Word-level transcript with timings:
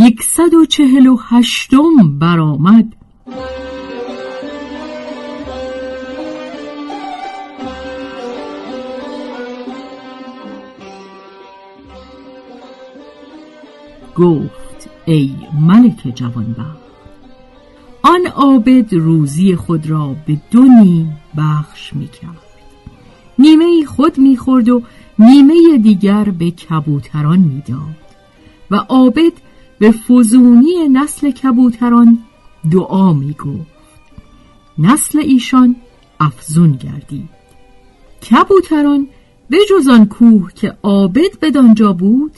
یکصد 0.00 0.54
و 0.54 0.64
چهل 0.64 1.06
و 1.06 1.18
هشتم 1.28 2.18
برآمد. 2.18 2.92
گفت 14.16 14.90
ای 15.06 15.34
ملک 15.60 16.12
جوانبخت 16.14 16.78
آن 18.02 18.26
عابد 18.34 18.94
روزی 18.94 19.56
خود 19.56 19.90
را 19.90 20.16
به 20.26 20.36
دو 20.50 20.62
نیم 20.62 21.16
بخش 21.36 21.94
می‌کرد. 21.94 22.42
نیمه 23.38 23.84
خود 23.84 24.18
می‌خورد 24.18 24.68
و 24.68 24.82
نیمه 25.18 25.78
دیگر 25.82 26.24
به 26.24 26.50
کبوتران 26.50 27.38
می‌داد 27.38 27.96
و 28.70 28.76
عابد 28.76 29.32
به 29.78 29.90
فزونی 29.90 30.88
نسل 30.92 31.30
کبوتران 31.30 32.18
دعا 32.70 33.12
می 33.12 33.32
گفت 33.32 33.78
نسل 34.78 35.18
ایشان 35.18 35.76
افزون 36.20 36.72
گردید. 36.72 37.28
کبوتران 38.30 39.06
به 39.50 39.58
جز 39.70 39.88
آن 39.88 40.06
کوه 40.06 40.52
که 40.54 40.76
عابد 40.82 41.38
بدانجا 41.42 41.92
بود 41.92 42.32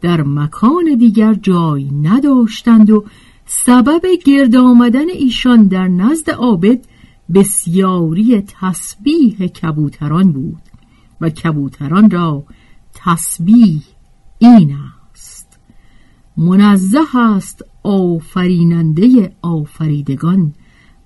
در 0.00 0.22
مکان 0.22 0.94
دیگر 0.98 1.34
جای 1.34 1.90
نداشتند 2.02 2.90
و 2.90 3.04
سبب 3.46 4.02
گرد 4.24 4.56
آمدن 4.56 5.08
ایشان 5.08 5.66
در 5.66 5.88
نزد 5.88 6.30
عابد 6.30 6.84
بسیاری 7.34 8.40
تسبیح 8.40 9.46
کبوتران 9.46 10.32
بود 10.32 10.62
و 11.20 11.30
کبوتران 11.30 12.10
را 12.10 12.44
تسبیح 12.94 13.82
این 14.38 14.76
منزه 16.36 17.18
است 17.18 17.64
آفریننده 17.82 19.36
آفریدگان 19.42 20.54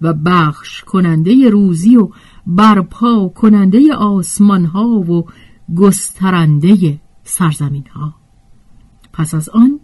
و 0.03 0.13
بخش 0.13 0.85
کننده 0.85 1.51
روزی 1.51 1.97
و 1.97 2.09
برپا 2.47 3.29
کننده 3.29 3.95
آسمان 3.95 4.65
ها 4.65 4.89
و 4.89 5.25
گسترنده 5.77 7.01
سرزمین 7.25 7.87
ها 7.87 8.15
پس 9.13 9.35
از 9.35 9.49
آن 9.49 9.81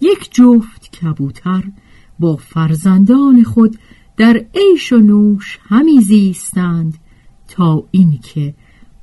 یک 0.00 0.34
جفت 0.34 0.90
کبوتر 0.90 1.64
با 2.18 2.36
فرزندان 2.36 3.42
خود 3.42 3.78
در 4.16 4.46
عیش 4.54 4.92
و 4.92 4.98
نوش 4.98 5.58
همی 5.62 6.00
زیستند 6.00 6.98
تا 7.48 7.84
اینکه 7.90 8.54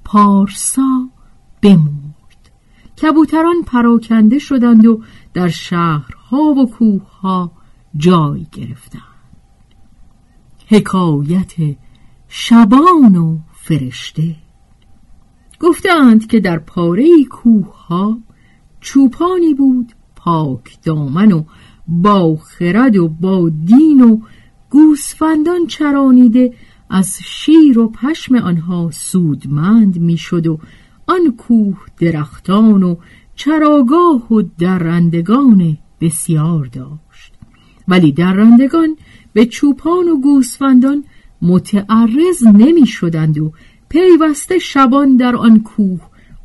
پارسا 0.04 1.10
بمرد. 1.62 2.52
کبوتران 3.02 3.56
پراکنده 3.66 4.40
شدند 4.40 4.86
و 4.86 5.02
در 5.34 5.48
شهرها 5.48 6.38
و 6.38 6.70
کوهها 6.70 7.52
جای 7.98 8.46
گرفتند. 8.52 9.02
حکایت 10.68 11.54
شبان 12.28 13.16
و 13.16 13.38
فرشته. 13.54 14.36
گفتند 15.60 16.28
که 16.28 16.40
در 16.40 16.60
پاره 16.60 17.08
کوه 17.30 17.86
ها 17.88 18.18
چوپانی 18.80 19.54
بود 19.54 19.94
پاک 20.16 20.82
دامن 20.84 21.32
و 21.32 21.44
با 21.88 22.36
خرد 22.36 22.96
و 22.96 23.08
با 23.08 23.50
دین 23.50 24.02
و 24.02 24.20
گوسفندان 24.70 25.68
چرانیده 25.68 26.54
از 26.90 27.18
شیر 27.24 27.80
و 27.80 27.90
پشم 27.90 28.36
آنها 28.36 28.90
سودمند 28.92 30.00
می‌شد 30.00 30.48
و 30.48 30.60
آن 31.08 31.36
کوه 31.38 31.78
درختان 31.98 32.84
و 32.84 32.96
چراگاه 33.36 34.34
و 34.34 34.42
درندگان 34.58 35.78
بسیار 36.02 36.66
داشت. 36.66 37.34
ولی 37.88 38.12
درندگان 38.12 38.98
به 39.34 39.46
چوپان 39.46 40.10
و 40.10 40.22
گوسفندان 40.22 41.04
متعرض 41.42 42.44
نمی 42.44 42.88
شدند 42.88 43.38
و 43.38 43.52
پیوسته 43.90 44.60
شبان 44.60 45.18
در 45.18 45.36
آن 45.36 45.60
کوه 45.60 46.02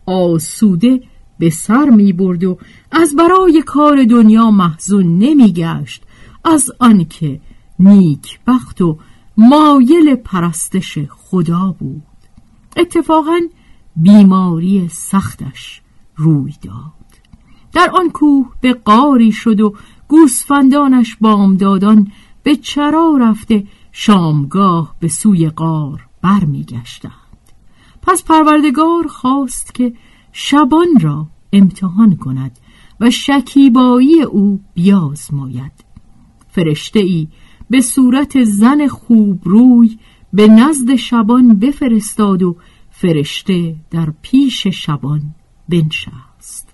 آسوده 0.06 1.00
به 1.38 1.50
سر 1.50 1.90
می 1.90 2.12
برد 2.12 2.44
و 2.44 2.58
از 2.92 3.16
برای 3.16 3.62
کار 3.66 4.04
دنیا 4.04 4.50
محزون 4.50 5.18
نمی 5.18 5.52
گشت. 5.52 6.02
از 6.44 6.70
آنکه 6.78 7.40
نیک 7.78 8.40
بخت 8.46 8.82
و 8.82 8.98
مایل 9.36 10.14
پرستش 10.14 10.98
خدا 10.98 11.76
بود. 11.78 12.02
اتفاقا 12.76 13.40
بیماری 13.96 14.88
سختش 14.90 15.82
روی 16.18 16.54
داد. 16.62 16.98
در 17.72 17.90
آن 17.90 18.10
کوه 18.10 18.52
به 18.60 18.72
قاری 18.72 19.32
شد 19.32 19.60
و 19.60 19.74
گوسفندانش 20.08 21.16
بامدادان 21.20 22.12
به 22.42 22.56
چرا 22.56 23.16
رفته 23.20 23.66
شامگاه 23.92 24.94
به 25.00 25.08
سوی 25.08 25.48
قار 25.48 26.06
برمیگشتند. 26.22 27.12
پس 28.02 28.24
پروردگار 28.24 29.06
خواست 29.06 29.74
که 29.74 29.92
شبان 30.32 31.00
را 31.00 31.26
امتحان 31.52 32.16
کند 32.16 32.58
و 33.00 33.10
شکیبایی 33.10 34.22
او 34.22 34.60
بیازماید. 34.74 35.72
فرشته 36.48 37.00
ای 37.00 37.28
به 37.70 37.80
صورت 37.80 38.44
زن 38.44 38.86
خوب 38.86 39.40
روی 39.44 39.98
به 40.32 40.48
نزد 40.48 40.94
شبان 40.94 41.58
بفرستاد 41.58 42.42
و 42.42 42.56
فرشته 42.90 43.76
در 43.90 44.12
پیش 44.22 44.66
شبان 44.66 45.34
بنشست. 45.68 46.68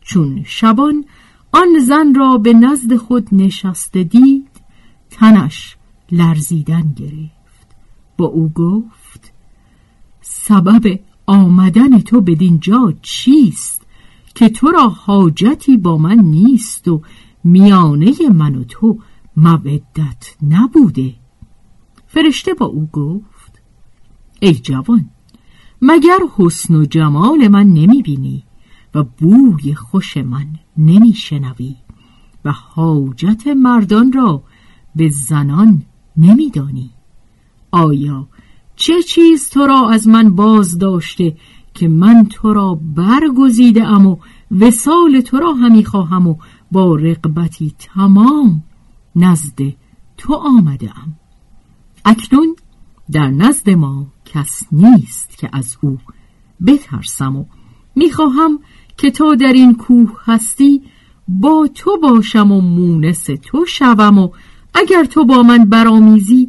چون 0.00 0.42
شبان 0.46 1.04
آن 1.52 1.78
زن 1.78 2.14
را 2.14 2.38
به 2.38 2.52
نزد 2.52 2.96
خود 2.96 3.28
نشسته 3.32 4.02
دید 4.02 4.50
تنش 5.10 5.76
لرزیدن 6.12 6.92
گرفت. 6.96 7.66
با 8.16 8.26
او 8.26 8.48
گفت 8.48 9.32
سبب 10.20 11.00
آمدن 11.26 11.98
تو 11.98 12.20
بدین 12.20 12.60
جا 12.60 12.94
چیست 13.02 13.86
که 14.34 14.48
تو 14.48 14.70
را 14.70 14.88
حاجتی 14.88 15.76
با 15.76 15.98
من 15.98 16.18
نیست 16.18 16.88
و 16.88 17.02
میانه 17.44 18.12
من 18.32 18.54
و 18.54 18.64
تو 18.64 18.98
مودت 19.36 20.36
نبوده؟ 20.48 21.14
فرشته 22.06 22.54
با 22.54 22.66
او 22.66 22.88
گفت 22.92 23.62
ای 24.40 24.54
جوان 24.54 25.10
مگر 25.82 26.18
حسن 26.36 26.74
و 26.74 26.84
جمال 26.84 27.48
من 27.48 27.66
نمی 27.66 28.02
بینی 28.02 28.44
و 28.94 29.02
بوی 29.02 29.74
خوش 29.74 30.16
من 30.16 30.46
نمی 30.76 31.12
شنوی 31.12 31.76
و 32.44 32.52
حاجت 32.52 33.46
مردان 33.46 34.12
را 34.12 34.42
به 34.96 35.08
زنان 35.08 35.82
نمیدانی؟ 36.16 36.90
آیا 37.70 38.28
چه 38.76 39.02
چیز 39.02 39.50
تو 39.50 39.66
را 39.66 39.90
از 39.90 40.08
من 40.08 40.34
باز 40.34 40.78
داشته 40.78 41.36
که 41.74 41.88
من 41.88 42.26
تو 42.30 42.52
را 42.52 42.80
برگزیده 42.96 43.84
ام 43.84 44.06
و 44.06 44.16
وسال 44.50 45.20
تو 45.20 45.38
را 45.38 45.52
همی 45.52 45.84
خواهم 45.84 46.26
و 46.26 46.36
با 46.72 46.96
رقبتی 46.96 47.74
تمام 47.78 48.62
نزد 49.16 49.58
تو 50.16 50.34
آمده 50.34 50.98
ام 50.98 51.16
اکنون 52.04 52.56
در 53.12 53.30
نزد 53.30 53.70
ما 53.70 54.06
کس 54.34 54.62
نیست 54.72 55.38
که 55.38 55.48
از 55.52 55.76
او 55.80 55.98
بترسم 56.66 57.36
و 57.36 57.44
می‌خواهم 57.96 58.58
که 58.96 59.10
تا 59.10 59.34
در 59.34 59.52
این 59.52 59.74
کوه 59.74 60.20
هستی 60.24 60.82
با 61.28 61.68
تو 61.74 61.98
باشم 62.02 62.52
و 62.52 62.60
مونس 62.60 63.24
تو 63.42 63.64
شوم 63.66 64.18
و 64.18 64.28
اگر 64.74 65.04
تو 65.04 65.24
با 65.24 65.42
من 65.42 65.64
برامیزی 65.64 66.48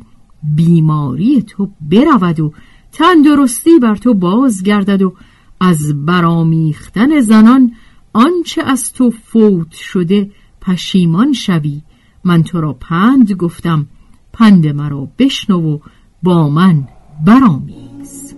بیماری 0.56 1.42
تو 1.42 1.70
برود 1.92 2.40
و 2.40 2.54
تندرستی 2.92 3.80
بر 3.80 3.96
تو 3.96 4.14
بازگردد 4.14 5.02
و 5.02 5.14
از 5.60 6.06
برامیختن 6.06 7.20
زنان 7.20 7.72
آنچه 8.14 8.64
از 8.64 8.94
تو 8.94 9.12
فوت 9.12 9.72
شده 9.72 10.32
پشیمان 10.62 11.34
شوی. 11.34 11.82
من 12.24 12.44
تو 12.44 12.62
را 12.62 12.74
پند 12.74 13.32
گفتم 13.32 13.88
پند 14.34 14.68
مرا 14.68 15.08
بشنو 15.20 15.76
و 15.76 15.80
با 16.24 16.50
من 16.50 16.88
برامیز 17.24 18.36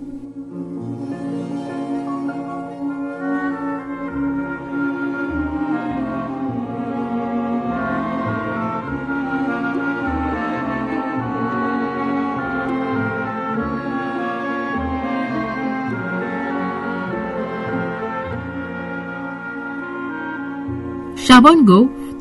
شبان 21.15 21.65
گفت 21.65 22.17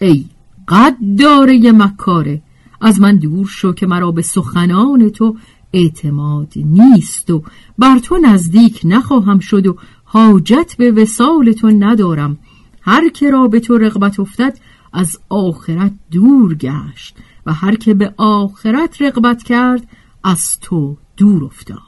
ای 0.00 0.24
قداره 0.68 1.72
مکاره 1.72 2.42
از 2.80 3.00
من 3.00 3.16
دور 3.16 3.46
شو 3.46 3.72
که 3.72 3.86
مرا 3.86 4.12
به 4.12 4.22
سخنان 4.22 5.08
تو 5.08 5.36
اعتماد 5.72 6.52
نیست 6.56 7.30
و 7.30 7.42
بر 7.78 7.98
تو 7.98 8.18
نزدیک 8.18 8.80
نخواهم 8.84 9.38
شد 9.38 9.66
و 9.66 9.76
حاجت 10.04 10.74
به 10.78 10.90
وسال 10.90 11.52
تو 11.52 11.70
ندارم. 11.70 12.38
هر 12.80 13.08
که 13.08 13.30
را 13.30 13.48
به 13.48 13.60
تو 13.60 13.78
رغبت 13.78 14.20
افتد 14.20 14.58
از 14.92 15.18
آخرت 15.28 15.92
دور 16.10 16.54
گشت 16.54 17.16
و 17.46 17.52
هر 17.52 17.76
که 17.76 17.94
به 17.94 18.14
آخرت 18.16 19.02
رغبت 19.02 19.42
کرد 19.42 19.88
از 20.24 20.60
تو 20.60 20.96
دور 21.16 21.44
افتاد. 21.44 21.78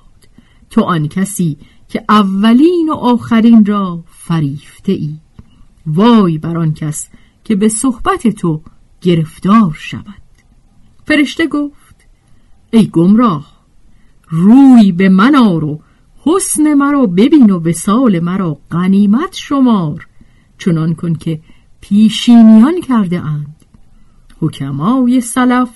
تو 0.71 0.81
آن 0.81 1.09
کسی 1.09 1.59
که 1.89 2.05
اولین 2.09 2.89
و 2.89 2.95
آخرین 2.95 3.65
را 3.65 4.05
فریفته 4.07 4.93
ای 4.93 5.17
وای 5.87 6.39
بر 6.39 6.59
آن 6.59 6.75
کس 6.75 7.09
که 7.45 7.57
به 7.57 7.69
صحبت 7.69 8.29
تو 8.29 8.63
گرفتار 9.01 9.77
شود. 9.79 10.05
فرشته 11.07 11.47
گفت 11.47 12.07
ای 12.71 12.87
گمراه 12.87 13.54
روی 14.37 14.93
به 14.93 15.09
من 15.09 15.35
آر 15.35 15.65
و 15.65 15.81
حسن 16.25 16.75
مرا 16.75 17.07
ببین 17.07 17.51
و 17.51 17.69
وصال 17.69 18.21
مرا 18.21 18.59
غنیمت 18.71 19.35
شمار 19.35 20.07
چنان 20.59 20.95
کن 20.95 21.15
که 21.15 21.41
پیشینیان 21.81 22.81
کرده 22.81 23.21
اند. 23.21 23.57
حکمای 24.41 25.21
سلف 25.21 25.71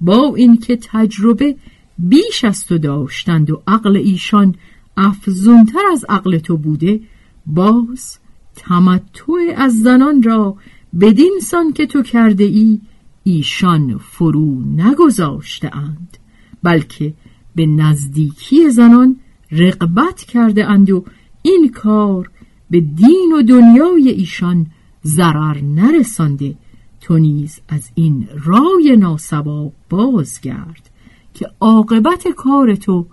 با 0.00 0.34
اینکه 0.36 0.78
تجربه 0.82 1.56
بیش 1.98 2.44
از 2.44 2.66
تو 2.66 2.78
داشتند 2.78 3.50
و 3.50 3.62
عقل 3.66 3.96
ایشان 3.96 4.54
افزونتر 4.96 5.82
از 5.92 6.04
عقل 6.08 6.38
تو 6.38 6.56
بوده 6.56 7.00
باز 7.46 8.18
تمتع 8.56 9.32
از 9.56 9.82
زنان 9.82 10.22
را 10.22 10.56
بدین 11.00 11.38
سان 11.42 11.72
که 11.72 11.86
تو 11.86 12.02
کرده 12.02 12.44
ای 12.44 12.80
ایشان 13.24 13.98
فرو 13.98 14.60
نگذاشته 14.64 15.76
اند. 15.76 16.18
بلکه 16.62 17.14
به 17.58 17.66
نزدیکی 17.66 18.70
زنان 18.70 19.16
رقبت 19.50 20.24
کرده 20.24 20.66
اند 20.66 20.90
و 20.90 21.04
این 21.42 21.68
کار 21.68 22.30
به 22.70 22.80
دین 22.80 23.32
و 23.38 23.42
دنیای 23.42 24.08
ایشان 24.08 24.66
ضرر 25.04 25.60
نرسانده. 25.60 26.56
تو 27.00 27.18
نیز 27.18 27.60
از 27.68 27.90
این 27.94 28.28
رای 28.44 28.96
ناسبا 28.96 29.72
بازگرد 29.90 30.90
که 31.34 31.46
عاقبت 31.60 32.28
کار 32.28 32.74
تو 32.74 33.06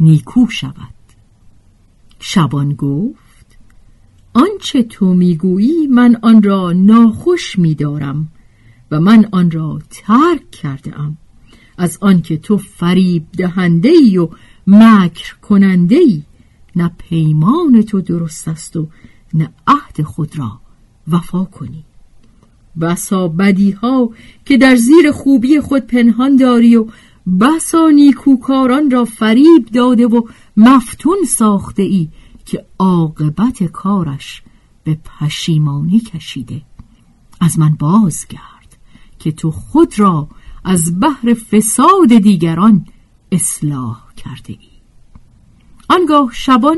نیکو 0.00 0.46
شود. 0.46 0.94
شبان 2.20 2.74
گفت 2.74 3.58
آنچه 4.34 4.82
تو 4.82 5.14
می‌گویی 5.14 5.86
من 5.86 6.16
آن 6.22 6.42
را 6.42 6.72
ناخوش 6.72 7.58
میدارم 7.58 8.28
و 8.90 9.00
من 9.00 9.28
آن 9.32 9.50
را 9.50 9.78
ترک 9.90 10.50
کرده 10.50 11.00
ام. 11.00 11.16
از 11.80 11.98
آنکه 12.00 12.36
تو 12.36 12.56
فریب 12.56 13.26
دهنده 13.32 13.88
ای 13.88 14.18
و 14.18 14.28
مکر 14.66 15.34
کننده 15.36 15.96
ای 15.96 16.22
نه 16.76 16.90
پیمان 16.98 17.82
تو 17.82 18.00
درست 18.00 18.48
است 18.48 18.76
و 18.76 18.88
نه 19.34 19.50
عهد 19.66 20.02
خود 20.02 20.38
را 20.38 20.60
وفا 21.08 21.44
کنی. 21.44 21.84
بسا 22.80 23.28
بدی 23.28 23.70
ها 23.70 24.10
که 24.44 24.58
در 24.58 24.76
زیر 24.76 25.12
خوبی 25.12 25.60
خود 25.60 25.86
پنهان 25.86 26.36
داری 26.36 26.76
و 26.76 26.86
بسا 27.40 27.90
نیکوکاران 27.90 28.90
را 28.90 29.04
فریب 29.04 29.66
داده 29.66 30.06
و 30.06 30.22
مفتون 30.56 31.18
ساخته 31.28 31.82
ای 31.82 32.08
که 32.44 32.66
عاقبت 32.78 33.64
کارش 33.64 34.42
به 34.84 34.98
پشیمانی 35.04 36.00
کشیده. 36.00 36.62
از 37.40 37.58
من 37.58 37.74
بازگرد 37.74 38.78
که 39.18 39.32
تو 39.32 39.50
خود 39.50 39.98
را 39.98 40.28
از 40.64 41.00
بحر 41.00 41.34
فساد 41.34 42.08
دیگران 42.22 42.86
اصلاح 43.32 44.00
کرده 44.16 44.52
ای. 44.52 44.68
آنگاه 45.88 46.30
شبان 46.32 46.76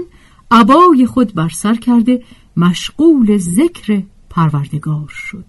عبای 0.51 1.07
خود 1.07 1.35
بر 1.35 1.49
سر 1.49 1.75
کرده 1.75 2.23
مشغول 2.57 3.37
ذکر 3.37 4.03
پروردگار 4.31 5.09
شد. 5.09 5.45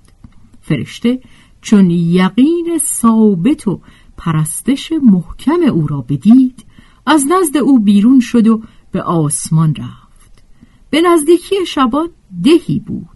فرشته 0.61 1.19
چون 1.61 1.91
یقین 1.91 2.77
ثابت 2.77 3.67
و 3.67 3.81
پرستش 4.17 4.91
محکم 5.03 5.61
او 5.71 5.87
را 5.87 6.01
بدید 6.01 6.65
از 7.05 7.25
نزد 7.31 7.57
او 7.57 7.79
بیرون 7.79 8.19
شد 8.19 8.47
و 8.47 8.61
به 8.91 9.01
آسمان 9.01 9.75
رفت. 9.75 10.43
به 10.89 11.01
نزدیکی 11.01 11.65
شبان 11.67 12.09
دهی 12.43 12.79
بود 12.79 13.07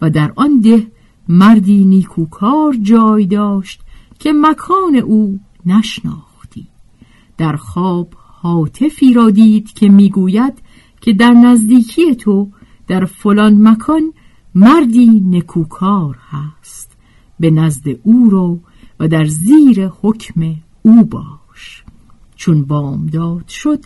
و 0.00 0.10
در 0.10 0.32
آن 0.36 0.60
ده 0.60 0.86
مردی 1.28 1.84
نیکوکار 1.84 2.76
جای 2.82 3.26
داشت 3.26 3.80
که 4.18 4.32
مکان 4.32 4.96
او 4.96 5.40
نشناختی. 5.66 6.66
در 7.38 7.56
خواب 7.56 8.14
حاطفی 8.42 9.12
را 9.12 9.30
دید 9.30 9.72
که 9.72 9.88
می‌گوید 9.88 10.54
که 11.00 11.12
در 11.12 11.30
نزدیکی 11.32 12.14
تو 12.14 12.48
در 12.86 13.04
فلان 13.04 13.68
مکان 13.68 14.12
مردی 14.54 15.20
نکوکار 15.20 16.18
هست. 16.30 16.96
به 17.40 17.50
نزد 17.50 17.84
او 18.02 18.30
رو 18.30 18.60
و 19.00 19.08
در 19.08 19.24
زیر 19.24 19.86
حکم 19.86 20.54
او 20.82 21.04
باش. 21.04 21.84
چون 22.36 22.64
بامداد 22.64 23.48
شد 23.48 23.84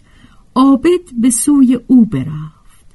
عابد 0.55 1.15
به 1.21 1.31
سوی 1.31 1.81
او 1.87 2.07
برفت. 2.07 2.87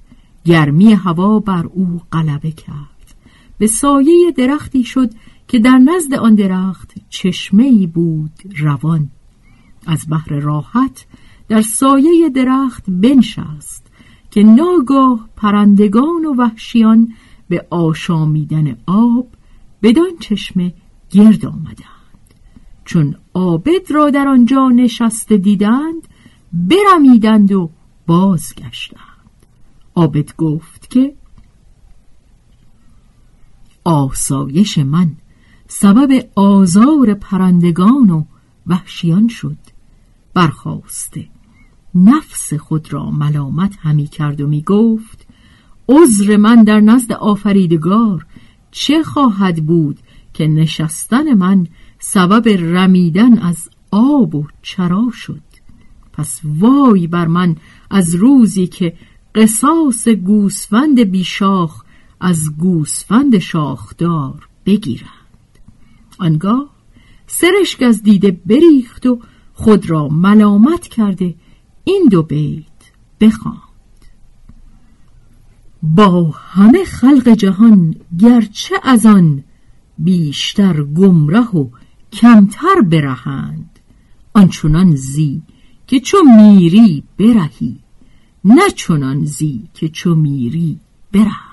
گرمی 0.46 0.94
هوا 0.94 1.40
بر 1.40 1.66
او 1.66 2.02
غلبه 2.12 2.52
کرد. 2.52 3.16
به 3.58 3.68
سایه 3.68 4.32
درختی 4.38 4.84
شد 4.84 5.10
که 5.48 5.60
در 5.60 5.78
نزد 5.78 6.14
آن 6.14 6.36
درخت 6.36 6.94
چشمه 7.10 7.88
بود 7.88 8.32
روان. 8.58 9.10
از 9.88 10.06
بحر 10.10 10.40
راحت 10.40 11.06
در 11.48 11.62
سایه 11.62 12.30
درخت 12.30 12.84
بنشست 12.88 13.88
که 14.32 14.44
ناگاه 14.44 15.30
پرندگان 15.36 16.26
و 16.26 16.36
وحشیان 16.38 17.14
به 17.50 17.68
آشامیدن 17.70 18.78
آب 18.88 19.28
بدان 19.84 20.18
چشمه 20.20 20.74
گرد 21.10 21.46
آمدند. 21.46 21.86
چون 22.86 23.16
آبد 23.34 23.92
را 23.92 24.10
در 24.10 24.28
آنجا 24.28 24.70
نشسته 24.70 25.38
دیدند 25.38 26.08
برمیدند 26.54 27.52
و 27.52 27.70
بازگشتند. 28.08 29.02
آبد 29.96 30.36
گفت 30.36 30.90
که 30.90 31.16
آسایش 33.84 34.78
من 34.78 35.12
سبب 35.68 36.26
آزار 36.36 37.14
پرندگان 37.14 38.10
و 38.10 38.24
وحشیان 38.68 39.28
شد. 39.28 39.58
برخواسته. 40.34 41.28
نفس 41.96 42.54
خود 42.54 42.94
را 42.94 43.12
ملامت 43.12 43.76
همی 43.82 44.08
کرد 44.08 44.42
و 44.42 44.48
می 44.48 44.62
گفت 44.62 45.28
عذر 45.90 46.38
من 46.38 46.64
در 46.64 46.80
نزد 46.80 47.12
آفریدگار. 47.14 48.26
چه 48.72 49.04
خواهد 49.04 49.66
بود 49.66 50.00
که 50.34 50.48
نشستن 50.48 51.34
من 51.34 51.68
سبب 52.00 52.48
رمیدن 52.48 53.38
از 53.38 53.70
آب 53.92 54.36
و 54.36 54.48
چرا 54.62 55.10
شد؟ 55.14 55.42
پس 56.14 56.42
وای 56.44 57.08
بر 57.08 57.28
من 57.28 57.56
از 57.90 58.16
روزی 58.16 58.68
که 58.68 58.96
قصاص 59.36 60.08
گوسفند 60.08 61.00
بیشاخ 61.00 61.84
از 62.20 62.58
گوسفند 62.58 63.38
شاخدار 63.38 64.48
بگیرند 64.66 65.25
آنگاه 66.20 66.70
سرشک 67.28 67.82
از 67.84 68.04
دیده 68.04 68.32
بریخت 68.46 69.06
و 69.06 69.20
خود 69.54 69.90
را 69.90 70.08
ملامت 70.08 70.88
کرده 70.88 71.36
این 71.84 72.08
دو 72.12 72.24
بیت 72.24 72.66
بخواند. 73.22 73.60
با 75.84 76.24
همه 76.24 76.84
خلق 76.84 77.30
جهان 77.30 77.96
گرچه 78.20 78.76
از 78.84 79.06
آن 79.06 79.44
بیشتر 79.98 80.84
گمره 80.84 81.48
و 81.50 81.70
کمتر 82.12 82.82
برهند 82.82 83.80
آنچنان 84.34 84.96
زی 84.96 85.42
که 85.88 86.00
چو 86.00 86.18
میری 86.38 87.04
برهی 87.18 87.80
نه 88.46 88.70
چنان 88.70 89.26
زی 89.26 89.70
که 89.74 89.90
چو 89.90 90.16
میری 90.16 90.80
برهند 91.12 91.45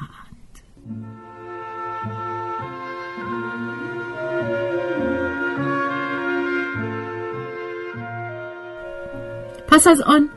پس 9.72 9.86
از 9.86 10.00
آن 10.00 10.28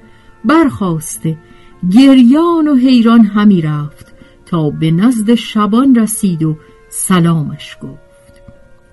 برخواسته 0.45 1.37
گریان 1.91 2.67
و 2.67 2.75
حیران 2.75 3.25
همی 3.25 3.61
رفت 3.61 4.13
تا 4.45 4.69
به 4.69 4.91
نزد 4.91 5.35
شبان 5.35 5.95
رسید 5.95 6.43
و 6.43 6.57
سلامش 6.89 7.77
گفت. 7.81 8.41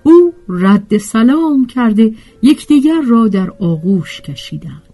او 0.03 0.33
رد 0.49 0.97
سلام 0.97 1.67
کرده 1.67 2.13
یکدیگر 2.41 3.01
را 3.01 3.27
در 3.27 3.49
آغوش 3.49 4.21
کشیدند. 4.21 4.93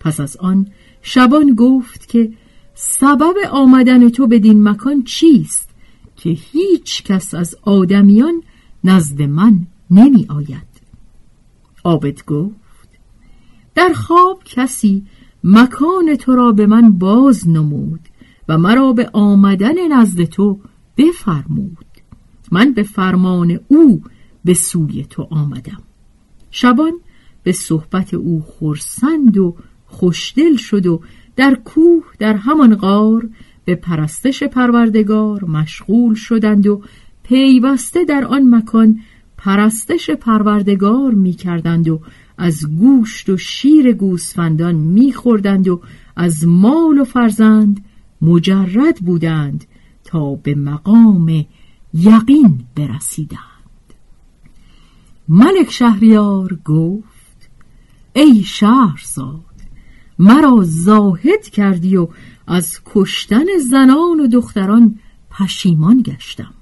پس 0.00 0.20
از 0.20 0.36
آن 0.36 0.66
شبان 1.02 1.54
گفت 1.54 2.08
که 2.08 2.32
سبب 2.74 3.34
آمدن 3.50 4.08
تو 4.08 4.26
بدین 4.26 4.68
مکان 4.68 5.02
چیست 5.02 5.70
که 6.16 6.30
هیچ 6.30 7.02
کس 7.02 7.34
از 7.34 7.56
آدمیان 7.62 8.42
نزد 8.84 9.22
من 9.22 9.66
نمی 9.90 10.26
آید؟ 10.28 10.66
عابد 11.84 12.24
گفت 12.24 12.65
در 13.76 13.92
خواب 13.92 14.42
کسی 14.44 15.06
مکان 15.44 16.16
تو 16.18 16.34
را 16.34 16.52
به 16.52 16.66
من 16.66 16.92
باز 16.92 17.48
نمود 17.48 18.00
و 18.48 18.58
مرا 18.58 18.92
به 18.92 19.10
آمدن 19.12 19.92
نزد 19.92 20.24
تو 20.24 20.58
بفرمود. 20.96 21.86
من 22.52 22.72
به 22.72 22.82
فرمان 22.82 23.60
او 23.68 24.02
به 24.44 24.54
سوی 24.54 25.04
تو 25.10 25.28
آمدم. 25.30 25.82
شبان 26.50 26.92
به 27.42 27.52
صحبت 27.52 28.14
او 28.14 28.44
خرسند 28.46 29.38
و 29.38 29.56
خوشدل 29.86 30.56
شد 30.56 30.86
و 30.86 31.00
در 31.36 31.54
کوه 31.54 32.04
در 32.18 32.36
همان 32.36 32.74
غار 32.74 33.28
به 33.64 33.74
پرستش 33.74 34.42
پروردگار 34.42 35.44
مشغول 35.44 36.14
شدند 36.14 36.66
و 36.66 36.82
پیوسته 37.22 38.04
در 38.04 38.24
آن 38.24 38.54
مکان 38.54 39.00
پرستش 39.36 40.10
پروردگار 40.10 41.14
می 41.14 41.32
کردند 41.32 41.88
و 41.88 42.00
از 42.38 42.76
گوشت 42.78 43.28
و 43.28 43.36
شیر 43.36 43.92
گوسفندان 43.92 44.74
میخوردند 44.74 45.68
و 45.68 45.80
از 46.16 46.46
مال 46.46 46.98
و 46.98 47.04
فرزند 47.04 47.84
مجرد 48.22 48.98
بودند 49.00 49.64
تا 50.04 50.34
به 50.34 50.54
مقام 50.54 51.44
یقین 51.94 52.64
برسیدند. 52.74 53.40
ملک 55.28 55.70
شهریار 55.70 56.58
گفت 56.64 57.50
ای 58.12 58.42
شهرزاد 58.42 59.40
مرا 60.18 60.58
زاهد 60.62 61.48
کردی 61.48 61.96
و 61.96 62.08
از 62.46 62.80
کشتن 62.86 63.44
زنان 63.70 64.20
و 64.20 64.26
دختران 64.26 64.98
پشیمان 65.30 66.02
گشتم 66.02 66.54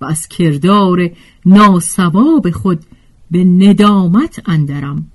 و 0.00 0.04
از 0.04 0.28
کردار 0.28 1.10
ناسواب 1.46 2.50
خود 2.50 2.84
به 3.30 3.44
ندامت 3.44 4.42
اندرم. 4.46 5.10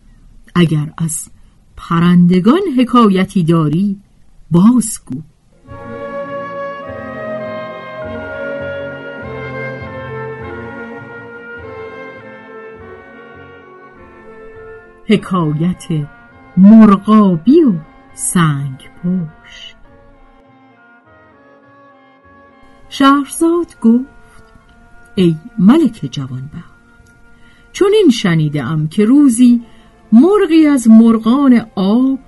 اگر 0.55 0.93
از 0.97 1.29
پرندگان 1.77 2.61
حکایتی 2.77 3.43
داری 3.43 3.99
بازگو. 4.51 5.21
حکایت 15.09 15.85
مرغابی 16.57 17.63
و 17.63 17.73
سنگ 18.13 18.89
پشت 19.03 19.75
شهرزاد 22.89 23.79
گفت 23.81 24.43
ای 25.15 25.35
ملک 25.57 26.09
جوانبخت 26.11 26.68
چون 27.79 27.91
این 27.93 28.09
شنیدم 28.09 28.87
که 28.87 29.05
روزی 29.05 29.61
مرغی 30.11 30.67
از 30.67 30.87
مرغان 30.87 31.65
آب 31.75 32.19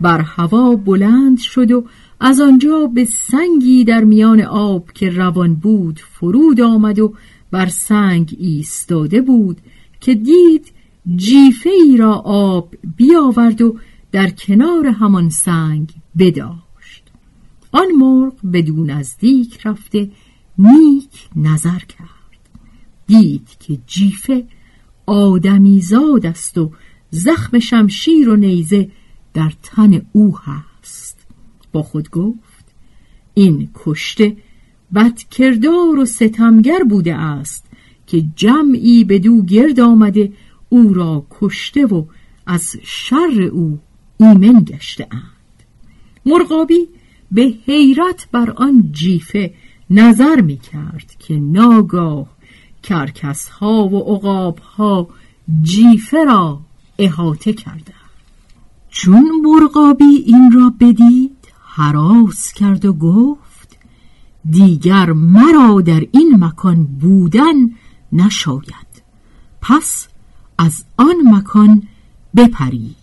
بر 0.00 0.20
هوا 0.20 0.76
بلند 0.76 1.38
شد 1.38 1.70
و 1.70 1.84
از 2.20 2.40
آنجا 2.40 2.86
به 2.86 3.04
سنگی 3.04 3.84
در 3.84 4.04
میان 4.04 4.40
آب 4.40 4.92
که 4.92 5.10
روان 5.10 5.54
بود 5.54 6.00
فرود 6.00 6.60
آمد 6.60 6.98
و 6.98 7.14
بر 7.50 7.66
سنگ 7.66 8.36
ایستاده 8.38 9.20
بود 9.20 9.60
که 10.00 10.14
دید 10.14 10.72
جیفه 11.16 11.70
ای 11.70 11.96
را 11.96 12.14
آب 12.24 12.74
بیاورد 12.96 13.62
و 13.62 13.76
در 14.12 14.30
کنار 14.30 14.86
همان 14.86 15.28
سنگ 15.30 15.92
بداشت. 16.18 17.10
آن 17.72 17.92
مرغ 17.98 18.34
بدون 18.52 18.90
نزدیک 18.90 19.66
رفته 19.66 20.10
نیک 20.58 21.28
نظر 21.36 21.78
کرد. 21.78 22.48
دید 23.06 23.48
که 23.60 23.78
جیفه 23.86 24.44
آدمیزاد 25.12 26.26
است 26.26 26.58
و 26.58 26.70
زخم 27.10 27.58
شمشیر 27.58 28.28
و 28.28 28.36
نیزه 28.36 28.88
در 29.34 29.52
تن 29.62 30.02
او 30.12 30.38
هست. 30.38 31.26
با 31.72 31.82
خود 31.82 32.10
گفت 32.10 32.64
این 33.34 33.70
کشته 33.74 34.36
بدکردار 34.94 35.98
و 35.98 36.04
ستمگر 36.04 36.84
بوده 36.90 37.14
است 37.14 37.66
که 38.06 38.24
جمعی 38.36 39.04
به 39.04 39.18
دو 39.18 39.42
گرد 39.42 39.80
آمده 39.80 40.32
او 40.68 40.94
را 40.94 41.26
کشته 41.30 41.86
و 41.86 42.04
از 42.46 42.76
شر 42.82 43.42
او 43.52 43.78
ایمن 44.20 44.64
گشته 44.64 45.06
اند. 45.10 45.62
مرغابی 46.26 46.88
به 47.32 47.54
حیرت 47.66 48.28
بر 48.32 48.50
آن 48.50 48.88
جیفه 48.92 49.54
نظر 49.90 50.40
می 50.40 50.56
کرد 50.56 51.16
که 51.18 51.34
ناگاه 51.34 52.31
کرکس 52.82 53.48
ها 53.48 53.88
و 53.88 54.14
عقاب 54.16 54.58
ها 54.58 55.08
جیفه 55.62 56.24
را 56.24 56.60
احاطه 56.98 57.52
کرده. 57.52 57.94
چون 58.88 59.30
مرغابی 59.44 60.04
این 60.04 60.52
را 60.52 60.72
بدید 60.80 61.36
حراس 61.64 62.52
کرد 62.52 62.84
و 62.84 62.92
گفت 62.92 63.78
دیگر 64.50 65.12
مرا 65.12 65.80
در 65.80 66.06
این 66.12 66.44
مکان 66.44 66.84
بودن 66.84 67.70
نشاید. 68.12 69.02
پس 69.60 70.08
از 70.58 70.84
آن 70.96 71.16
مکان 71.24 71.82
بپرید. 72.36 72.96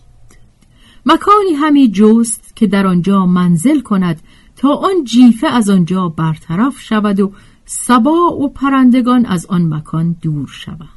مکانی 1.06 1.52
همی 1.56 1.88
جست 1.88 2.56
که 2.56 2.66
در 2.66 2.86
آنجا 2.86 3.26
منزل 3.26 3.80
کند 3.80 4.20
تا 4.56 4.74
آن 4.74 5.04
جیفه 5.04 5.46
از 5.46 5.70
آنجا 5.70 6.08
برطرف 6.08 6.80
شود 6.80 7.20
و 7.20 7.32
سبا 7.72 8.36
و 8.40 8.48
پرندگان 8.48 9.26
از 9.26 9.46
آن 9.46 9.74
مکان 9.74 10.16
دور 10.22 10.48
شوند 10.48 10.88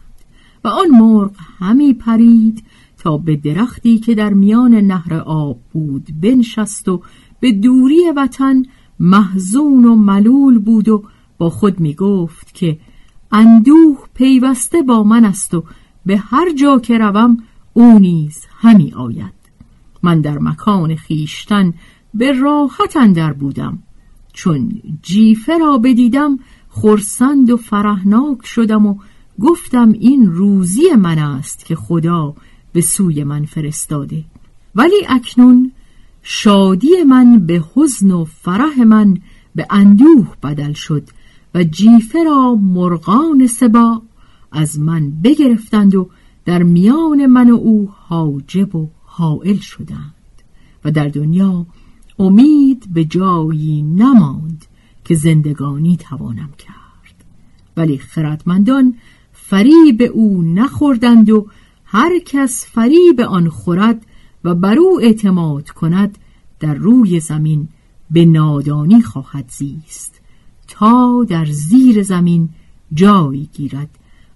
و 0.64 0.68
آن 0.68 0.90
مرغ 0.90 1.32
همی 1.60 1.94
پرید 1.94 2.64
تا 2.98 3.18
به 3.18 3.36
درختی 3.36 4.00
که 4.00 4.16
در 4.16 4.34
میان 4.34 4.76
نهر 4.76 5.14
آب 5.14 5.60
بود 5.74 6.08
بنشست 6.22 6.90
و 6.90 7.02
به 7.40 7.52
دوری 7.52 8.12
وطن 8.16 8.64
محزون 9.00 9.86
و 9.86 9.96
ملول 9.96 10.60
بود 10.60 10.90
و 10.90 11.04
با 11.38 11.50
خود 11.50 11.80
می 11.80 11.94
گفت 11.94 12.54
که 12.54 12.80
اندوه 13.32 13.98
پیوسته 14.14 14.82
با 14.82 15.04
من 15.04 15.26
است 15.26 15.54
و 15.54 15.64
به 16.06 16.18
هر 16.18 16.54
جا 16.54 16.80
که 16.80 16.98
روم 16.98 17.38
او 17.74 18.00
نیز 18.00 18.46
همی 18.60 18.94
آید. 18.94 19.34
من 20.04 20.22
در 20.22 20.40
مکان 20.40 20.96
خیشتن 20.96 21.74
به 22.14 22.32
راحت 22.32 22.98
اندر 22.98 23.34
بودم. 23.34 23.80
چون 24.34 24.82
جیفه 25.02 25.58
را 25.58 25.78
بدیدم 25.78 26.40
خرسند 26.76 27.50
و 27.50 27.58
فرهناک 27.58 28.46
شدم 28.46 28.86
و 28.86 28.96
گفتم 29.40 29.92
این 29.92 30.32
روزی 30.32 30.96
من 30.98 31.20
است 31.20 31.66
که 31.66 31.76
خدا 31.76 32.34
به 32.74 32.82
سوی 32.82 33.24
من 33.24 33.46
فرستاده. 33.46 34.24
ولی 34.76 35.06
اکنون 35.10 35.72
شادی 36.24 37.04
من 37.08 37.40
به 37.40 37.64
حزن 37.76 38.12
و 38.12 38.26
فرح 38.26 38.84
من 38.84 39.18
به 39.56 39.68
اندوه 39.70 40.28
بدل 40.44 40.74
شد 40.74 41.10
و 41.56 41.64
جیفه 41.64 42.24
را 42.24 42.56
مرغان 42.56 43.48
سبا 43.48 44.02
از 44.52 44.80
من 44.80 45.12
بگرفتند 45.24 45.96
و 45.96 46.10
در 46.46 46.64
میان 46.64 47.26
من 47.26 47.50
و 47.50 47.56
او 47.56 47.90
حاجب 48.08 48.76
و 48.76 48.90
حائل 49.06 49.58
شدند 49.58 50.14
و 50.86 50.92
در 50.92 51.08
دنیا 51.08 51.66
امید 52.20 52.86
به 52.94 53.06
جایی 53.06 53.82
نماند. 53.82 54.66
که 55.06 55.16
زندگانی 55.16 55.98
توانم 55.98 56.50
کرد. 56.58 57.26
ولی 57.78 57.98
خردمندان 57.98 58.96
فریب 59.34 60.02
او 60.14 60.42
نخوردند 60.42 61.30
و 61.30 61.48
هر 61.86 62.20
کس 62.26 62.66
فریب 62.66 63.22
آن 63.22 63.50
خورد 63.50 64.06
و 64.44 64.56
بر 64.56 64.80
او 64.80 65.02
اعتماد 65.02 65.70
کند 65.70 66.18
در 66.60 66.74
روی 66.74 67.20
زمین 67.20 67.68
به 68.12 68.26
نادانی 68.26 69.02
خواهد 69.02 69.50
زیست. 69.50 70.22
تا 70.68 71.26
در 71.30 71.46
زیر 71.46 72.04
زمین 72.04 72.50
جای 72.94 73.48
گیرد 73.54 73.90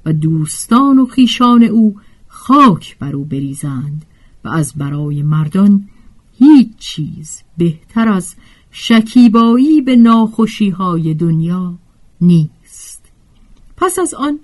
و 0.06 0.14
دوستان 0.14 1.00
و 1.00 1.06
خیشان 1.06 1.64
او 1.64 1.96
خاک 2.28 2.98
بر 2.98 3.16
او 3.16 3.26
بریزند 3.26 4.06
و 4.44 4.50
از 4.50 4.74
برای 4.74 5.24
مردان 5.24 5.88
هیچ 6.38 6.68
چیز 6.78 7.44
بهتر 7.58 8.08
از 8.08 8.36
شکیبایی 8.72 9.82
به 9.82 9.96
ناخوشی 9.96 10.70
های 10.70 11.14
دنیا 11.14 11.74
نیست. 12.22 13.06
پس 13.78 14.00
از 14.00 14.14
آن 14.14 14.40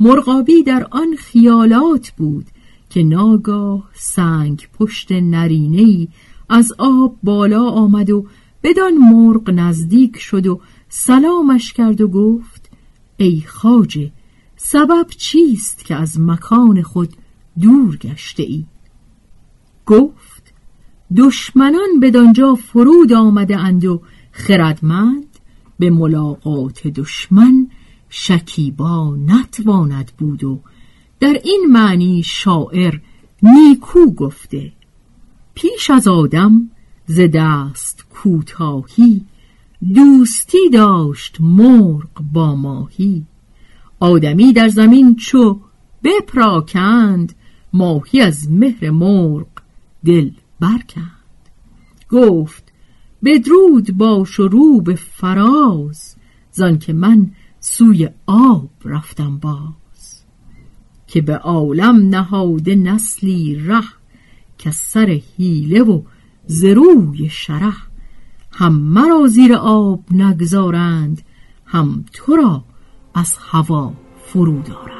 مرغابی 0.00 0.62
در 0.62 0.86
آن 0.90 1.16
خیالات 1.18 2.10
بود 2.10 2.46
که 2.90 3.02
ناگاه 3.02 3.90
سنگ 3.94 4.68
پشت 4.78 5.12
نرینهی 5.12 6.08
از 6.48 6.72
آب 6.78 7.16
بالا 7.22 7.70
آمد 7.70 8.10
و 8.10 8.26
بدان 8.62 8.94
مرغ 8.94 9.50
نزدیک 9.50 10.18
شد 10.18 10.46
و 10.46 10.60
سلامش 10.88 11.72
کرد 11.72 12.00
و 12.00 12.08
گفت 12.08 12.70
ای 13.16 13.42
خاجه 13.46 14.12
سبب 14.56 15.06
چیست 15.16 15.84
که 15.84 15.94
از 15.94 16.20
مکان 16.20 16.82
خود 16.82 17.16
دور 17.60 17.96
گشته 17.96 18.42
ای 18.42 18.64
گفت 19.86 20.25
دشمنان 21.16 22.00
بدانجا 22.02 22.54
فرود 22.54 23.12
آمده 23.12 23.56
اند 23.56 23.84
و 23.84 24.02
خردمند 24.32 25.26
به 25.78 25.90
ملاقات 25.90 26.86
دشمن 26.86 27.68
شکیبا 28.08 29.16
نتواند 29.26 30.12
بود 30.18 30.44
و 30.44 30.60
در 31.20 31.40
این 31.44 31.66
معنی 31.72 32.22
شاعر 32.22 32.98
نیکو 33.42 34.06
گفته 34.06 34.72
پیش 35.54 35.90
از 35.90 36.08
آدم 36.08 36.70
ز 37.06 37.20
دست 37.34 38.06
کوتاهی 38.10 39.24
دوستی 39.94 40.70
داشت 40.72 41.36
مرغ 41.40 42.08
با 42.32 42.54
ماهی 42.54 43.24
آدمی 44.00 44.52
در 44.52 44.68
زمین 44.68 45.16
چو 45.16 45.60
بپراکند 46.04 47.34
ماهی 47.72 48.20
از 48.20 48.50
مهر 48.50 48.90
مرغ 48.90 49.46
دل 50.04 50.30
برکند 50.60 51.10
گفت 52.10 52.72
بدرود 53.24 53.96
باش 53.96 54.40
و 54.40 54.48
رو 54.48 54.80
به 54.80 54.94
فراز 54.94 56.16
زان 56.52 56.78
که 56.78 56.92
من 56.92 57.30
سوی 57.60 58.08
آب 58.26 58.70
رفتم 58.84 59.38
باز. 59.38 60.22
که 61.06 61.20
به 61.20 61.36
عالم 61.36 62.08
نهاده 62.08 62.74
نسلی 62.74 63.54
ره 63.54 63.84
که 64.58 64.70
سر 64.70 65.20
حیله 65.36 65.82
و 65.82 66.02
زروی 66.46 67.28
شره. 67.28 67.72
هم 68.52 68.72
مرا 68.72 69.26
زیر 69.26 69.54
آب 69.54 70.04
نگذارند 70.10 71.22
هم 71.66 72.04
تو 72.12 72.36
را 72.36 72.64
از 73.14 73.36
هوا 73.40 73.94
فرو 74.26 74.62
دارند 74.62 74.95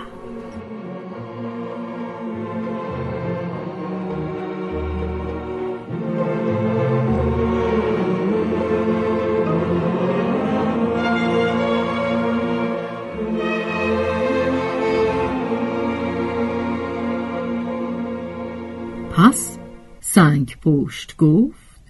سنگ 20.16 20.56
پشت 20.62 21.16
گفت 21.16 21.80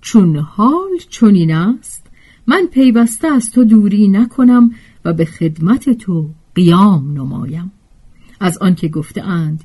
چون 0.00 0.36
حال 0.36 0.98
چنین 1.08 1.54
است 1.54 2.06
من 2.46 2.66
پیوسته 2.66 3.28
از 3.28 3.50
تو 3.50 3.64
دوری 3.64 4.08
نکنم 4.08 4.70
و 5.04 5.12
به 5.12 5.24
خدمت 5.24 5.90
تو 5.90 6.30
قیام 6.54 7.12
نمایم. 7.12 7.72
از 8.40 8.58
آنکه 8.58 8.88
گفته 8.88 9.22
اند 9.22 9.64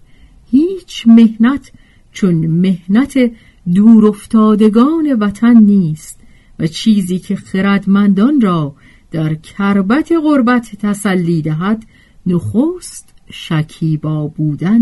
هیچ 0.52 1.08
مهنت 1.08 1.72
چون 2.12 2.48
مهنت 2.48 3.32
دور 3.74 4.06
افتادگان 4.06 5.14
وطن 5.20 5.58
نیست 5.58 6.20
و 6.60 6.68
چیزی 6.68 7.20
که 7.20 7.36
خردمندان 7.36 8.42
را 8.42 8.76
در 9.12 9.34
کربت 9.34 10.12
غربت 10.24 10.76
تسلی 10.76 11.42
دهد 11.42 11.86
نخست 12.26 13.14
شکیبا 13.32 14.28
بودن 14.28 14.82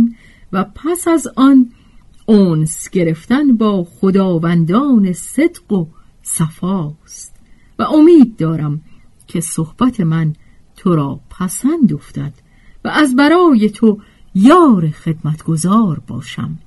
و 0.53 0.63
پس 0.63 1.07
از 1.07 1.27
آن 1.35 1.69
اونس 2.29 2.89
گرفتن 2.89 3.57
با 3.57 3.83
خداوندان 3.83 5.13
صدق 5.13 5.73
و 5.73 5.85
صفاست 6.21 7.35
و 7.79 7.83
امید 7.83 8.37
دارم 8.37 8.81
که 9.27 9.41
صحبت 9.41 9.99
من 9.99 10.33
تو 10.75 10.95
را 10.95 11.19
پسند 11.29 11.93
افتد 11.93 12.33
و 12.85 12.87
از 12.87 13.15
برای 13.15 13.69
تو 13.69 13.99
یار 14.35 14.89
خدمتگزار 14.89 16.01
باشم. 16.07 16.57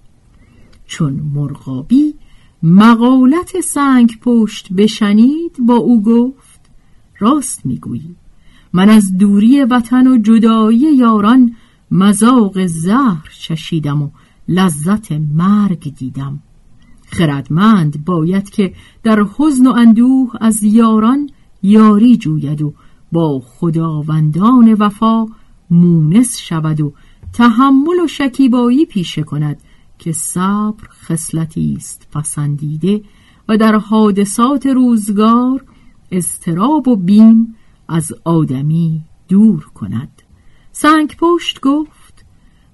چون 0.86 1.12
مرغابی 1.34 2.14
مقالت 2.62 3.60
سنگ 3.60 4.18
پشت 4.20 4.72
بشنید 4.72 5.56
با 5.66 5.74
او 5.74 6.02
گفت 6.02 6.60
راست 7.18 7.66
می‌گویی. 7.66 8.16
من 8.72 8.88
از 8.88 9.18
دوری 9.18 9.64
وطن 9.64 10.06
و 10.06 10.18
جدایی 10.18 10.96
یاران 10.96 11.56
مزاق 11.90 12.66
زهر 12.66 13.30
چشیدم 13.38 14.02
و 14.02 14.10
لذت 14.50 15.12
مرگ 15.12 15.94
دیدم. 15.94 16.42
خردمند 17.06 18.04
باید 18.04 18.50
که 18.50 18.74
در 19.02 19.26
حزن 19.36 19.66
و 19.66 19.72
اندوه 19.72 20.32
از 20.40 20.62
یاران 20.62 21.30
یاری 21.62 22.16
جوید 22.16 22.62
و 22.62 22.74
با 23.12 23.40
خداوندان 23.40 24.74
وفا 24.74 25.26
مونس 25.70 26.38
شود 26.38 26.80
و 26.80 26.92
تحمل 27.32 28.00
و 28.04 28.06
شکیبایی 28.06 28.86
پیشه 28.86 29.22
کند 29.22 29.62
که 29.98 30.12
صبر 30.12 30.88
خصلتی 30.88 31.74
است 31.76 32.08
پسندیده 32.12 33.02
و 33.48 33.56
در 33.56 33.76
حادثات 33.76 34.66
روزگار 34.66 35.64
استراب 36.12 36.88
و 36.88 36.96
بیم 36.96 37.54
از 37.88 38.12
آدمی 38.24 39.02
دور 39.28 39.66
کند. 39.74 40.22
سنگ 40.72 41.16
پشت 41.18 41.60
گفت 41.60 41.99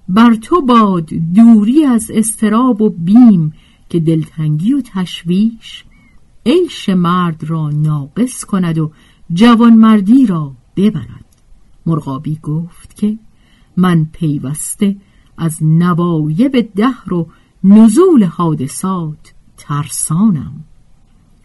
بر 0.09 0.35
تو 0.35 0.61
باد 0.61 1.05
دوری 1.35 1.85
از 1.85 2.11
استراب 2.13 2.81
و 2.81 2.89
بیم 2.89 3.53
که 3.89 3.99
دلتنگی 3.99 4.73
و 4.73 4.81
تشویش 4.81 5.83
عیش 6.45 6.89
مرد 6.89 7.43
را 7.43 7.69
ناقص 7.69 8.43
کند 8.43 8.77
و 8.77 8.91
جوانمردی 9.33 10.25
را 10.25 10.51
ببرد. 10.75 11.25
مرغابی 11.85 12.39
گفت 12.43 12.95
که 12.95 13.17
من 13.77 14.07
پیوسته 14.13 14.95
از 15.37 15.57
نوایب 15.61 16.69
دهر 16.75 17.13
و 17.13 17.27
نزول 17.63 18.23
حادثات 18.23 19.33
ترسانم. 19.57 20.63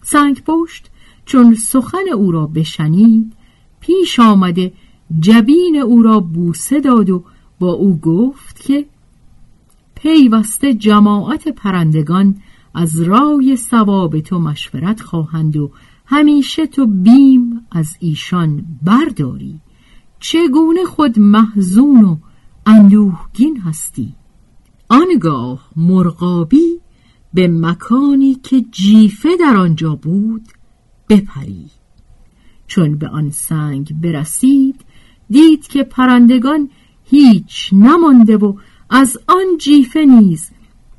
سنگ 0.02 0.42
پشت 0.46 0.90
چون 1.24 1.54
سخن 1.54 2.08
او 2.16 2.32
را 2.32 2.46
بشنید 2.46 3.32
پیش 3.80 4.20
آمده 4.20 4.72
جبین 5.20 5.76
او 5.76 6.02
را 6.02 6.20
بوسه 6.20 6.80
داد 6.80 7.10
و 7.10 7.24
با 7.62 7.72
او 7.72 7.96
گفت 7.96 8.60
که 8.60 8.86
پیوسته 9.94 10.74
جماعت 10.74 11.48
پرندگان 11.48 12.36
از 12.74 13.00
رای 13.00 13.56
ثواب 13.56 14.20
تو 14.20 14.38
مشورت 14.38 15.00
خواهند 15.00 15.56
و 15.56 15.70
همیشه 16.06 16.66
تو 16.66 16.86
بیم 16.86 17.66
از 17.70 17.96
ایشان 18.00 18.64
برداری. 18.82 19.60
چگونه 20.20 20.84
خود 20.84 21.18
محزون 21.18 22.04
و 22.04 22.16
اندوهگین 22.66 23.60
هستی؟ 23.60 24.14
آنگاه 24.88 25.68
مرغابی 25.76 26.80
به 27.34 27.48
مکانی 27.48 28.34
که 28.34 28.60
جیفه 28.70 29.28
در 29.40 29.56
آنجا 29.56 29.94
بود 29.94 30.48
بپری. 31.08 31.66
چون 32.66 32.98
به 32.98 33.08
آن 33.08 33.30
سنگ 33.30 34.00
برسید 34.00 34.84
دید 35.30 35.66
که 35.66 35.82
پرندگان 35.82 36.70
هیچ 37.12 37.70
نمانده 37.72 38.36
و 38.36 38.54
از 38.90 39.18
آن 39.28 39.58
جیفه 39.58 40.04
نیز 40.04 40.50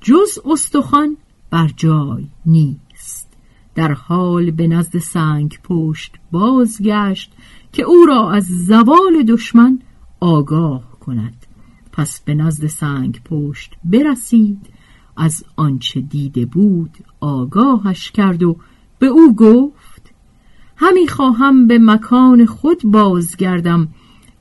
جز 0.01 0.39
استخوان 0.45 1.17
بر 1.49 1.69
جای 1.77 2.27
نیست. 2.45 3.29
در 3.75 3.91
حال 3.93 4.51
به 4.51 4.67
نزد 4.67 4.97
سنگ 4.97 5.59
پشت 5.63 6.15
بازگشت 6.31 7.33
که 7.71 7.83
او 7.83 8.05
را 8.05 8.31
از 8.31 8.65
زوال 8.65 9.23
دشمن 9.27 9.79
آگاه 10.19 10.99
کند. 10.99 11.45
پس 11.91 12.21
به 12.21 12.33
نزد 12.33 12.67
سنگ 12.67 13.21
پشت 13.25 13.73
برسید 13.83 14.67
از 15.17 15.43
آنچه 15.55 16.01
دیده 16.01 16.45
بود 16.45 16.97
آگاهش 17.19 18.11
کرد 18.11 18.43
و 18.43 18.57
به 18.99 19.07
او 19.07 19.35
گفت 19.35 20.13
همی 20.75 21.07
خواهم 21.07 21.67
به 21.67 21.79
مکان 21.79 22.45
خود 22.45 22.81
بازگردم 22.83 23.87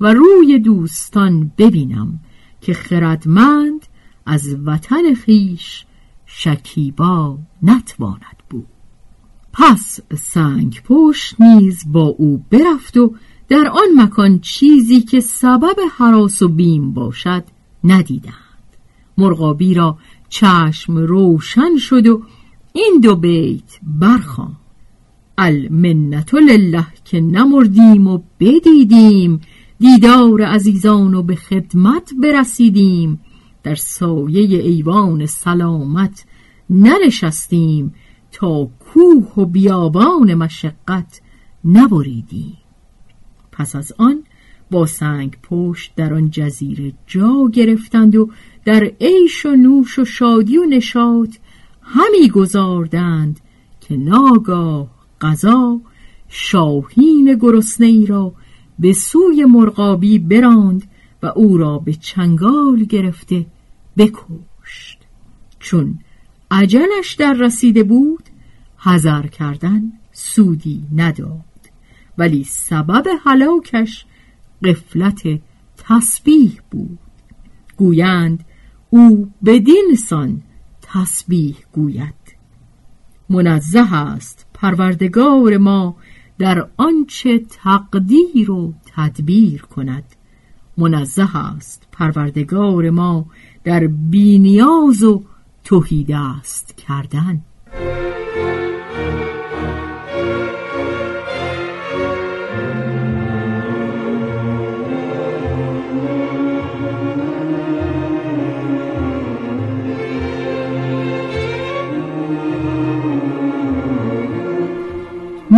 و 0.02 0.06
روی 0.06 0.58
دوستان 0.58 1.52
ببینم 1.58 2.20
که 2.60 2.74
خردمند 2.74 3.86
از 4.26 4.56
وطن 4.64 5.14
خیش 5.14 5.84
شکیبا 6.26 7.38
نتواند 7.62 8.36
بود. 8.50 8.66
پس 9.52 10.00
سنگ 10.18 10.82
پشت 10.84 11.40
نیز 11.40 11.84
با 11.92 12.04
او 12.06 12.44
برفت 12.50 12.96
و 12.96 13.14
در 13.48 13.68
آن 13.68 14.02
مکان 14.02 14.38
چیزی 14.38 15.00
که 15.00 15.20
سبب 15.20 15.76
حراس 15.98 16.42
و 16.42 16.48
بیم 16.48 16.92
باشد 16.92 17.44
ندیدند. 17.84 18.34
مرغابی 19.18 19.74
را 19.74 19.98
چشم 20.28 20.98
روشن 20.98 21.76
شد 21.76 22.06
و 22.06 22.22
این 22.72 23.00
دو 23.02 23.16
بیت 23.16 23.80
برخوان 23.82 24.56
المنت 25.38 26.34
لله 26.34 26.86
که 27.04 27.20
نمردیم 27.20 28.06
و 28.06 28.18
بدیدیم 28.40 29.40
دیدار 29.82 30.42
عزیزان 30.42 31.14
و 31.14 31.22
به 31.22 31.34
خدمت 31.34 32.10
برسیدیم. 32.22 33.20
در 33.62 33.74
سایه 33.74 34.62
ایوان 34.62 35.26
سلامت 35.26 36.24
ننشستیم 36.70 37.94
تا 38.32 38.64
کوه 38.64 39.32
و 39.36 39.44
بیابان 39.44 40.34
مشقت 40.34 41.20
نبریدیم. 41.64 42.58
پس 43.52 43.76
از 43.76 43.92
آن 43.98 44.22
با 44.70 44.86
سنگ 44.86 45.36
پشت 45.42 45.92
در 45.96 46.14
آن 46.14 46.30
جزیره 46.30 46.92
جا 47.06 47.50
گرفتند 47.52 48.16
و 48.16 48.30
در 48.64 48.90
عیش 49.00 49.46
و 49.46 49.56
نوش 49.56 49.98
و 49.98 50.04
شادی 50.04 50.58
و 50.58 50.64
نشاط 50.64 51.36
همی 51.82 52.28
گذاردند 52.28 53.40
که 53.80 53.96
ناگاه 53.96 54.88
قضا 55.20 55.80
شاهین 56.28 57.38
گرسنه 57.40 57.86
ای 57.86 58.06
را 58.06 58.34
به 58.82 58.92
سوی 58.92 59.44
مرغابی 59.44 60.18
براند 60.18 60.84
و 61.22 61.26
او 61.26 61.58
را 61.58 61.78
به 61.78 61.92
چنگال 61.92 62.84
گرفته 62.84 63.46
بکشت. 63.96 64.98
چون 65.58 65.98
عجلش 66.50 67.14
در 67.18 67.32
رسیده 67.32 67.82
بود 67.82 68.22
هزار 68.78 69.26
کردن 69.26 69.92
سودی 70.12 70.82
نداد. 70.96 71.44
ولی 72.18 72.44
سبب 72.44 73.06
هلاکش 73.24 74.04
قفلت 74.64 75.22
تسبیح 75.76 76.60
بود. 76.70 76.98
گویند 77.76 78.44
او 78.90 79.30
بدین 79.44 79.94
سان 80.08 80.42
تسبیح 80.82 81.56
گوید. 81.72 82.14
منزه 83.30 83.94
است 83.94 84.46
پروردگار 84.54 85.56
ما 85.56 85.96
در 86.38 86.68
آنچه 86.76 87.38
تقدیر 87.38 88.50
و 88.50 88.74
تدبیر 88.96 89.62
کند. 89.62 90.04
منزه 90.78 91.36
است 91.36 91.86
پروردگار 91.92 92.90
ما 92.90 93.26
در 93.64 93.86
بینیاز 93.86 95.02
و 95.02 95.22
توهیدست 95.64 96.76
کردن. 96.76 97.42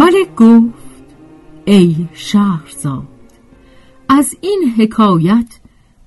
ملک 0.05 0.35
گفت 0.37 1.05
ای 1.64 2.07
شهرزاد 2.12 3.09
از 4.09 4.37
این 4.40 4.75
حکایت 4.79 5.61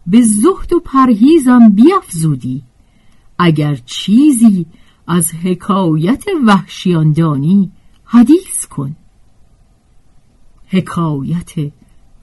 به 0.08 0.22
زهد 0.22 0.74
و 0.74 0.80
پرهیزم 0.80 1.70
بیافزودی 1.70 2.64
اگر 3.40 3.76
چیزی 3.76 4.66
از 5.08 5.32
حکایت 5.32 6.24
وحشیاندانی 6.46 7.72
حدیث 8.04 8.66
کن. 8.66 8.96
حکایت 10.68 11.54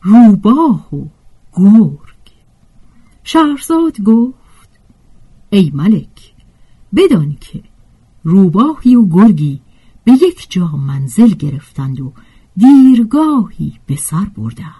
روباه 0.03 0.95
و 0.95 1.05
گرگ. 1.53 2.33
شهرزاد 3.25 4.01
گفت 4.01 4.71
ای 5.51 5.71
ملک 5.75 6.35
بدان 6.97 7.37
که 7.41 7.63
روباهی 8.25 8.97
و 8.97 9.07
گرگی 9.07 9.61
به 10.05 10.13
یک 10.13 10.47
جا 10.51 10.67
منزل 10.67 11.29
گرفتند 11.29 12.01
و 12.01 12.13
دیرگاهی 12.57 13.73
به 13.87 13.97
سر 13.97 14.25
بردند. 14.37 14.75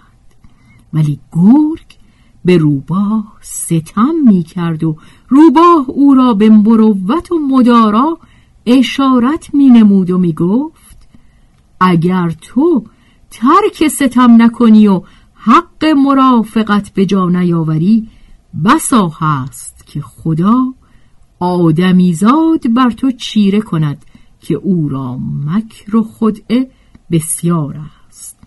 ولی 0.93 1.19
گرگ 1.31 1.97
به 2.45 2.57
روباه 2.57 3.37
ستم 3.41 4.15
می 4.27 4.43
کرد 4.43 4.83
و 4.83 4.97
روباه 5.29 5.85
او 5.87 6.13
را 6.13 6.33
به 6.33 6.49
مروت 6.49 7.31
و 7.31 7.39
مدارا 7.39 8.17
اشارت 8.65 9.53
می 9.53 9.69
نمود 9.69 10.11
و 10.11 10.17
می 10.17 10.33
گفت 10.33 11.07
اگر 11.79 12.29
تو 12.41 12.83
ترک 13.31 13.87
ستم 13.87 14.41
نکنی 14.41 14.87
و 14.87 15.01
حق 15.33 15.85
مرافقت 15.85 16.89
به 16.89 17.05
جا 17.05 17.29
نیاوری 17.29 18.09
بسا 18.65 19.07
هست 19.07 19.87
که 19.87 20.01
خدا 20.01 20.73
آدمیزاد 21.39 22.73
بر 22.73 22.89
تو 22.89 23.11
چیره 23.11 23.61
کند 23.61 24.05
که 24.45 24.55
او 24.55 24.89
را 24.89 25.17
مکر 25.45 25.95
و 25.95 26.03
خدعه 26.03 26.69
بسیار 27.11 27.79
است 28.07 28.39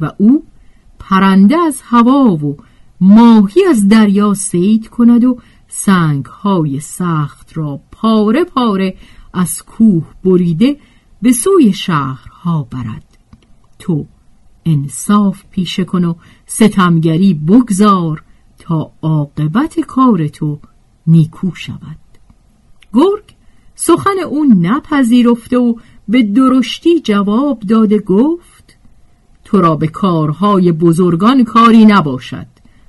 و 0.00 0.12
او 0.18 0.44
پرنده 0.98 1.56
از 1.56 1.80
هوا 1.84 2.36
و 2.36 2.56
ماهی 3.00 3.64
از 3.64 3.88
دریا 3.88 4.34
سید 4.34 4.88
کند 4.88 5.24
و 5.24 5.38
سنگ 5.68 6.24
های 6.24 6.80
سخت 6.80 7.50
را 7.54 7.80
پاره 7.92 8.44
پاره 8.44 8.96
از 9.32 9.62
کوه 9.62 10.04
بریده 10.24 10.76
به 11.22 11.32
سوی 11.32 11.72
شهرها 11.72 12.62
برد. 12.70 13.18
تو 13.78 14.06
انصاف 14.64 15.42
پیشه 15.50 15.84
کن 15.84 16.04
و 16.04 16.14
ستمگری 16.46 17.34
بگذار 17.34 18.22
تا 18.58 18.92
عاقبت 19.02 19.80
کار 19.80 20.28
تو 20.28 20.60
نیکو 21.06 21.54
شود. 21.54 21.98
گرگ 22.92 23.35
سخن 23.76 24.18
او 24.26 24.44
نپذیرفته 24.44 25.58
و 25.58 25.74
به 26.08 26.22
درشتی 26.22 27.00
جواب 27.00 27.60
داده 27.60 27.98
گفت 27.98 28.76
تو 29.44 29.60
را 29.60 29.76
به 29.76 29.86
کارهای 29.86 30.72
بزرگان 30.72 31.44
کاری 31.44 31.84
نباشد. 31.84 32.46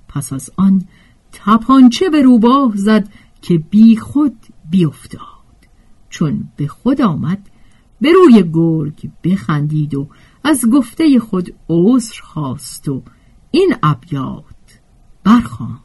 پس 0.07 0.33
از 0.33 0.51
آن 0.57 0.83
تپانچه 1.31 2.09
به 2.09 2.21
روباه 2.21 2.71
زد 2.75 3.09
که 3.41 3.57
بی 3.57 3.97
خود 3.97 4.35
بیافتاد 4.71 5.21
چون 6.09 6.49
به 6.55 6.67
خود 6.67 7.01
آمد 7.01 7.49
به 8.01 8.11
روی 8.11 8.43
گرگ 8.53 9.09
بخندید 9.23 9.95
و 9.95 10.07
از 10.43 10.65
گفته 10.69 11.19
خود 11.19 11.53
عذر 11.69 12.21
خواست 12.21 12.89
و 12.89 13.01
این 13.51 13.75
ابیات 13.83 14.43
برخوان 15.23 15.79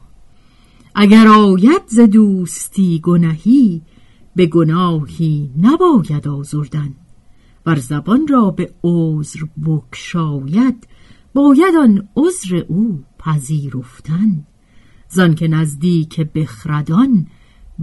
اگر 0.95 1.27
آید 1.27 1.81
ز 1.87 1.99
دوستی 1.99 2.99
گنهی 3.03 3.81
به 4.35 4.45
گناهی 4.45 5.51
نباید 5.61 6.27
آزردن 6.27 6.95
ور 7.65 7.75
زبان 7.75 8.27
را 8.27 8.51
به 8.51 8.73
عذر 8.83 9.39
بکشاید 9.65 10.87
باید 11.33 11.75
آن 11.75 12.07
عذر 12.15 12.63
او 12.67 13.03
پذیرفتن. 13.19 14.45
زان 15.09 15.35
که 15.35 15.47
نزدیک 15.47 16.19
بخردان 16.19 17.27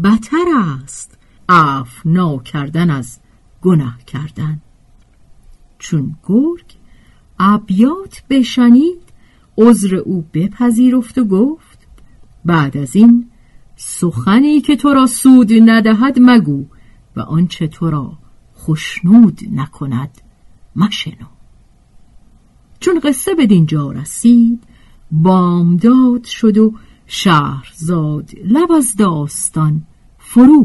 بتر 0.05 0.47
است 0.83 1.19
عف 1.49 2.07
کردن 2.45 2.91
از 2.91 3.21
گناه 3.63 3.99
کردن. 4.07 4.63
چون 5.79 6.17
گرگ 6.29 6.77
ابیات 7.39 8.23
بشنید 8.31 9.03
عذر 9.59 9.95
او 9.95 10.25
بپذیرفت 10.35 11.19
و 11.19 11.25
گفت 11.25 11.79
بعد 12.45 12.77
از 12.77 12.97
این 12.97 13.31
سخنی 13.83 14.61
که 14.61 14.77
تو 14.77 14.89
را 14.95 15.07
سود 15.07 15.53
ندهد 15.53 16.17
مگو 16.21 16.65
و 17.17 17.21
آنچه 17.21 17.67
تو 17.67 17.91
را 17.91 18.13
خشنود 18.57 19.41
نکند 19.53 20.21
مشنو. 20.77 21.27
چون 22.81 23.01
قصه 23.01 23.35
به 23.35 23.47
دینجا 23.47 23.93
رسید 23.93 24.65
بامداد 25.11 26.25
شد 26.25 26.59
و 26.59 26.75
شهرزاد 27.07 28.31
لب 28.45 28.73
از 28.73 28.97
داستان 28.97 29.83
فرو 30.19 30.65